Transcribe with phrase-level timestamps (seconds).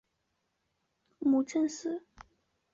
[1.19, 2.07] 母郑氏。